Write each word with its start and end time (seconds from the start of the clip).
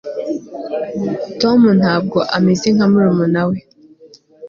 tom 1.41 1.59
ntabwo 1.79 2.17
ameze 2.37 2.67
nka 2.75 2.85
murumuna 2.91 3.41
we 3.49 3.57